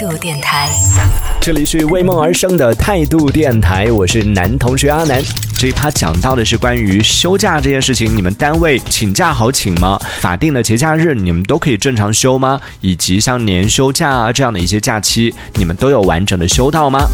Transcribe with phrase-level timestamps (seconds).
[0.00, 0.66] 度电台。
[1.42, 5.22] 这里是为梦而生的态度电台，我是男同学阿南。
[5.58, 10.00] 这一趴讲到的是关于休假这件事情，你们单位请假好请吗？
[10.20, 12.58] 法定的节假日你们都可以正常休吗？
[12.80, 17.06] 以及像年休假啊这样的一些假期，你们都有完整的休到吗？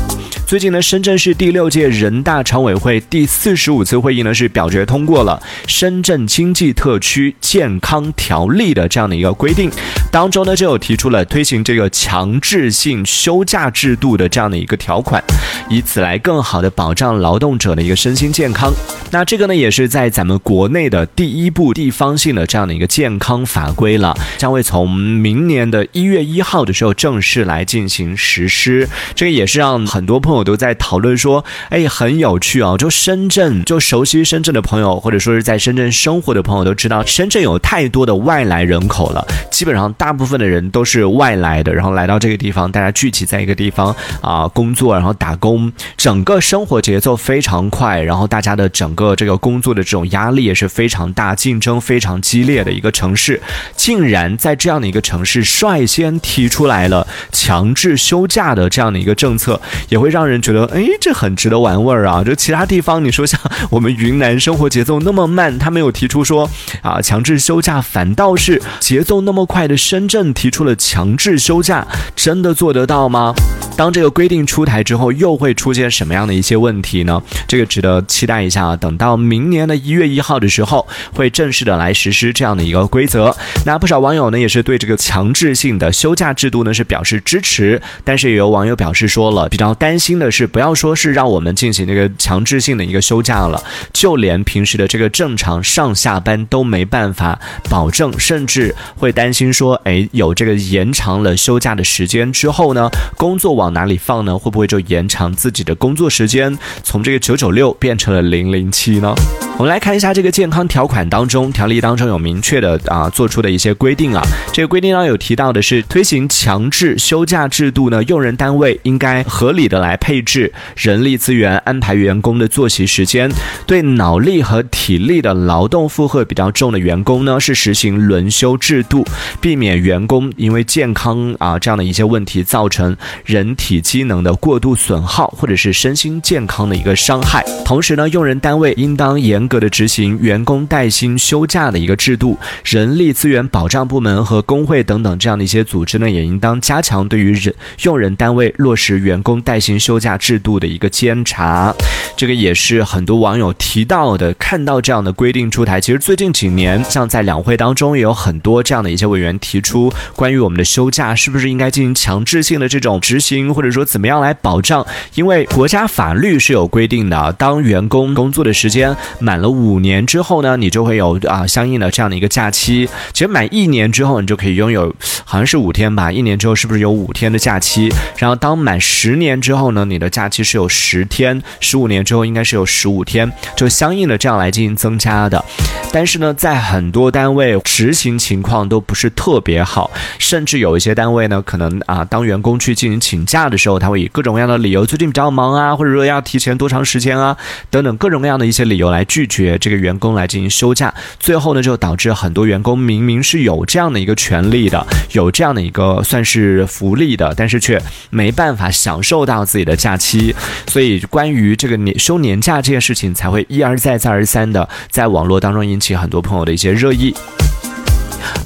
[0.47, 9.69] 最近呢，深圳市第六届人大常委会第四十五次会议呢是表决通过了《深圳经济特区健康条例》的这样的一个规定，
[10.17, 15.23] 当中呢就有提出了推行这个强制性休假制度的这样的一个条款，
[15.69, 18.73] 以此来更好的保障劳动者的一个身心健康。
[19.11, 28.89] 那这个呢也是在咱们国内的第一部地方性的这样的一个健康法规了，将会从明年的一月一号的时候正式来进行实施。
[29.15, 32.75] 这个也是让很多朋友都在讨论说，哎，很有趣啊。
[32.79, 39.23] 就深圳，就熟悉深圳的朋友，或者说是在深圳生活的朋友都知道，深圳有太多的外来人口了。
[39.51, 53.43] 基本上大大部分的人都是外来的，然后来到这个地方，大家聚集在一个地方啊工作，然后打工，整个生活节奏非常快，然后大家的整个这个工作的这种压力也是非常大，竞争非常激烈的一个城市，
[53.75, 62.23] 竟然在这样的一个城市率先提出来了强制休假的这样的一个政策，也会让人觉得，哎，这很值得玩味儿啊！
[62.23, 66.49] 就其他地方，你说像我们云南生活节奏那么慢，他没有提出说
[66.83, 73.35] 啊强制休假，反倒是节奏那么快的生深圳提出了强制休假，真的做得到吗？
[73.77, 77.23] 当这个规定出台之后，又会出现什么样的一些问题呢？
[77.47, 78.77] 这个值得期待一下啊！
[78.77, 83.37] 等到明年的一月一号的时候，会正式的来实施这样的一个规则。
[83.67, 97.39] 那不少网友呢，也是对这个强制性的休假制度呢是表示支持，但是也有网友表示说了，比较担心的是，不要说是让我们进行这个强制性的一个休假了，就连平时的这个正常上下班都没办法
[97.69, 104.39] 保证，甚至会担心说，哎，有这个延长了休假的时间之后呢，工作往哪里放呢？
[104.39, 109.13] 会不会就延长自己的工作时间，从这个九九六变成了零零七呢？
[109.59, 114.23] 我们来看一下这个健康条款当中，条例当中有明确的啊做出的一些规定啊。
[114.53, 123.29] 这个规定呢有提到的是推行强制休假制度呢，用人单位应该合理的来配置人力资源，安排员工的作息时间。
[123.67, 129.05] 对脑力和体力的劳动负荷比较重的员工呢，是实行轮休制度，
[129.41, 132.95] 避免员工因为健康啊这样的一些问题造成
[133.25, 137.45] 人体机能的过度损耗，或者是身心健康的一个伤害。
[137.65, 151.75] 同时呢，用人单位应当严格的执行员工带薪休假的一个制度，人力资源保障部门和工会等等这样的一些组织呢，也应当加强对于人用人单位落实员工带薪休假制度的一个监察。
[152.17, 164.87] 这个也是很多网友提到的，看到这样的规定出台，其实最近几年，像在两会当中也有很多这样的一些委员提出，关于我们的休假是不是应该进行强制性的这种执行，或者说怎么样来保障？
[165.15, 172.89] 因为国家法律是有规定的，当员工工作的时间满了五年之后呢，你就会有啊相应的这样的一个假期。
[173.13, 177.89] 其实满一年之后，你就可以拥有，好像是五天吧，一年之后是不是有五天的假期？
[178.19, 185.45] 然后当满十年之后呢，你的假期是有十天，十五年之后应该是有十五天，就相应的这样来进行增加的。
[185.93, 197.35] 但是呢，在很多单位执行情况都不是特别好，甚至有一些单位呢，可能啊，当员工去进行请假的时候，他会以各种各样的理由，最近比较忙啊，或者说要提前多长时间啊，
[197.71, 210.35] 等等各种各样的一些理由来拒绝这个员工来进行休假，最后呢，就导致很多员工明明是有这样的一个权利的，有这样的一个算是福利的，但是却没办法享受到自己的假期，
[210.67, 217.15] 所以关于这个年休年假这件事情，才会一而再再而三的在网络当中引起很多朋友的一些热议。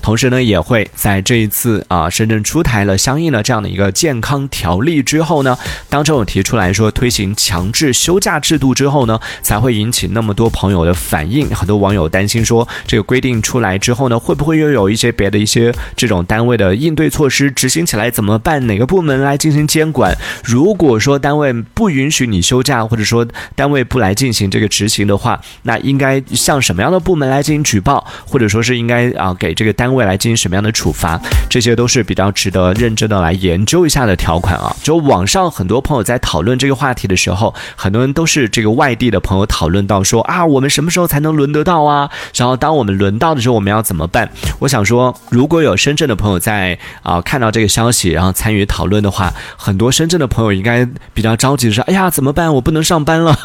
[0.03, 5.57] 同时呢，也会在这一次啊，深圳出台了相应的这样的一个健康条例之后呢，
[5.89, 11.49] 当中有提出来说推行强制休假制度之后呢，才会引起那么多朋友的反应。
[11.49, 18.66] 很多网友担心说，这个规定出来之后呢，会不会又有一些别的一些这种单位的应对措施执行起来怎么办？
[18.66, 20.15] 哪个部门来进行监管？
[20.45, 29.70] 如果说单位不允许你休假，或者说单位不来进行这个执行的话，那应该向什么样的部门来进行举报，或者说是应该啊给这个。
[29.72, 34.75] 单位来进行什么样的处罚，这些都是比较值得认真的来研究一下的条款啊。
[34.83, 42.11] 就网上很多朋友在讨论这个话题的时候，很多人都是这个外地的朋友讨论到说啊，我们什么时候才能轮得到啊？
[42.34, 44.31] 然后当我们轮到的时候，我们要怎么办？
[44.61, 52.53] 我想说，如果有深圳的朋友在啊看到这个消息，然后参与讨论的话，很多深圳的朋友应该比较着急的是，哎呀，怎么办？
[52.55, 53.37] 我不能上班了，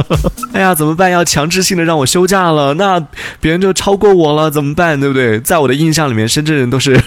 [0.52, 1.10] 哎呀，怎么办？
[1.10, 3.00] 要强制性的让我休假了，那
[3.40, 4.98] 别人就超过我了，怎么办？
[4.98, 5.40] 对不对？
[5.40, 7.00] 在我印象里面，深圳人都是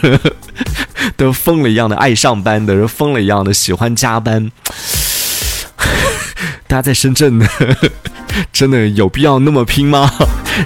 [1.18, 4.52] 都疯了一样的爱上班的，人疯了一样的喜欢加班。
[6.68, 7.48] 大家在深圳呢，
[8.52, 10.12] 真的有必要那么拼吗？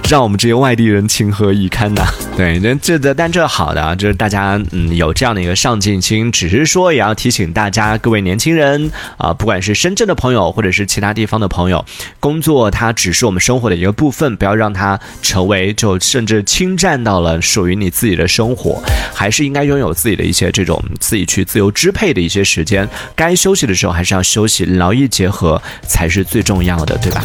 [0.08, 2.02] 让我们这些外地人情何以堪呐？
[2.38, 11.84] 对，那这的，但这好的啊，就是大家嗯有这样的一个上进心，只是说也要提醒大家，各位年轻人啊，不管是深圳的朋友，或者是其他地方的朋友，
[12.20, 18.80] 工作它只是我们生活的一个部分，不要让它成为就甚至侵占到了属于你自己的生活，
[19.12, 27.24] 还是应该拥有自己的一些这种自己去自由支配的一些时间，该休息的时候还是要休息，劳逸结合才是最重要的，对吧？